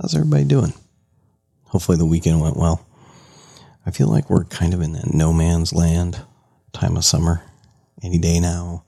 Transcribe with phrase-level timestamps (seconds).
[0.00, 0.74] How's everybody doing?
[1.64, 2.86] Hopefully, the weekend went well.
[3.86, 6.20] I feel like we're kind of in that no man's land
[6.74, 7.42] time of summer.
[8.02, 8.84] Any day now,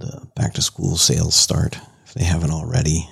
[0.00, 3.08] the back to school sales start if they haven't already.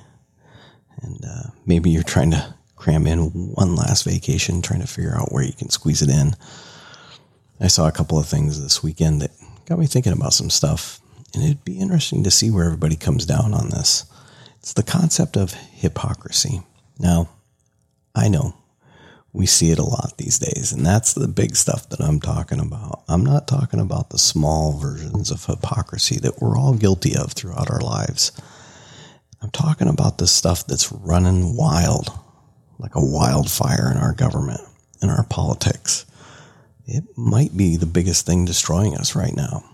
[1.02, 5.30] And uh, maybe you're trying to cram in one last vacation, trying to figure out
[5.30, 6.34] where you can squeeze it in.
[7.60, 9.30] I saw a couple of things this weekend that
[9.66, 11.00] got me thinking about some stuff,
[11.32, 14.04] and it'd be interesting to see where everybody comes down on this.
[14.58, 16.62] It's the concept of hypocrisy.
[17.00, 17.30] Now,
[18.14, 18.54] I know
[19.32, 22.60] we see it a lot these days, and that's the big stuff that I'm talking
[22.60, 23.04] about.
[23.08, 27.70] I'm not talking about the small versions of hypocrisy that we're all guilty of throughout
[27.70, 28.32] our lives.
[29.40, 32.10] I'm talking about the stuff that's running wild,
[32.78, 34.60] like a wildfire in our government,
[35.02, 36.04] in our politics.
[36.86, 39.64] It might be the biggest thing destroying us right now.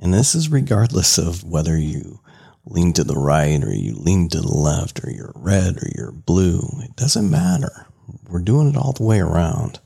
[0.00, 2.20] And this is regardless of whether you
[2.64, 6.12] lean to the right or you lean to the left or you're red or you're
[6.12, 6.60] blue.
[6.82, 7.86] It doesn't matter.
[8.28, 9.80] We're doing it all the way around.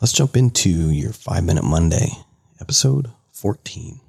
[0.00, 2.08] Let's jump into your five minute Monday,
[2.60, 4.00] episode 14.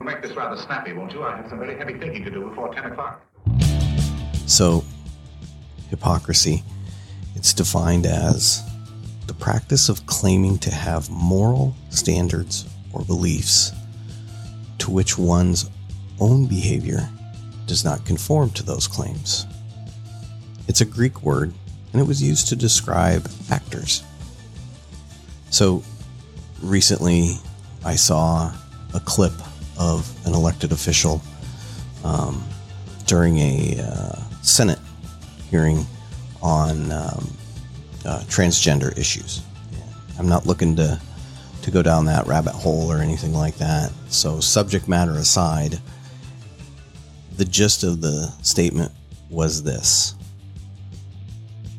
[0.00, 1.22] Make this rather snappy, won't you?
[1.22, 3.22] I have some very heavy thinking to do before 10 o'clock.
[4.46, 4.84] So,
[5.88, 6.62] hypocrisy,
[7.34, 8.62] it's defined as
[9.26, 13.72] the practice of claiming to have moral standards or beliefs
[14.78, 15.70] to which one's
[16.20, 17.08] own behavior
[17.66, 19.46] does not conform to those claims.
[20.68, 21.52] It's a Greek word,
[21.92, 24.02] and it was used to describe actors.
[25.50, 25.82] So,
[26.62, 27.36] recently
[27.84, 28.52] I saw
[28.94, 29.34] a clip
[29.78, 31.20] of an elected official
[32.04, 32.44] um,
[33.06, 34.78] during a uh, Senate
[35.50, 35.86] hearing
[36.42, 37.36] on um,
[38.04, 39.42] uh, transgender issues.
[40.18, 41.00] I'm not looking to
[41.62, 43.90] to go down that rabbit hole or anything like that.
[44.08, 45.80] So, subject matter aside,
[47.36, 48.92] the gist of the statement
[49.30, 50.14] was this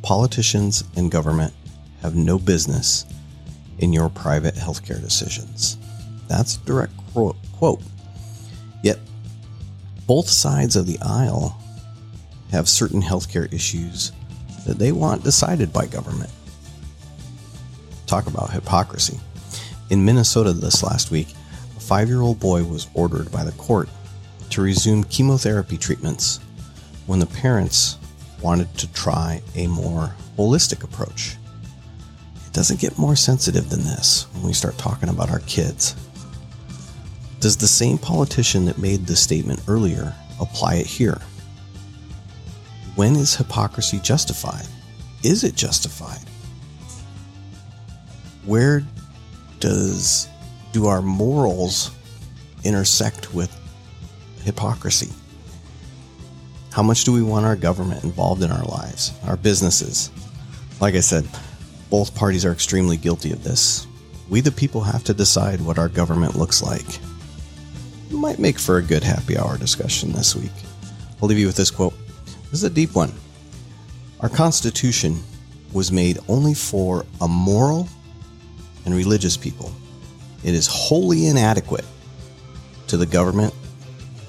[0.01, 1.53] Politicians and government
[2.01, 3.05] have no business
[3.79, 5.77] in your private healthcare decisions.
[6.27, 7.37] That's a direct quote.
[7.53, 7.81] quote.
[8.83, 8.99] Yet,
[10.05, 11.59] both sides of the aisle
[12.51, 14.11] have certain healthcare issues
[14.67, 16.31] that they want decided by government.
[18.05, 19.19] Talk about hypocrisy.
[19.89, 21.29] In Minnesota this last week,
[21.75, 23.89] a five year old boy was ordered by the court
[24.55, 26.39] to resume chemotherapy treatments
[27.07, 27.97] when the parents
[28.41, 31.35] wanted to try a more holistic approach.
[32.47, 35.93] It doesn't get more sensitive than this when we start talking about our kids.
[37.41, 41.19] Does the same politician that made this statement earlier apply it here?
[42.95, 44.67] When is hypocrisy justified?
[45.21, 46.21] Is it justified?
[48.45, 48.83] Where
[49.59, 50.29] does
[50.71, 51.91] do our morals
[52.63, 53.53] intersect with
[54.45, 55.09] hypocrisy?
[56.71, 60.11] How much do we want our government involved in our lives, our businesses?
[60.79, 61.27] Like I said,
[61.89, 63.87] both parties are extremely guilty of this.
[64.29, 66.99] We, the people, have to decide what our government looks like.
[68.09, 70.51] It Might make for a good happy hour discussion this week.
[71.21, 71.93] I'll leave you with this quote.
[72.51, 73.13] This is a deep one.
[74.19, 75.21] Our Constitution
[75.73, 77.87] was made only for a moral
[78.85, 79.73] and religious people.
[80.43, 81.85] It is wholly inadequate
[82.87, 83.53] to the government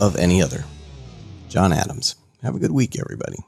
[0.00, 0.64] of any other.
[1.48, 2.16] John Adams.
[2.42, 3.38] Have a good week, everybody.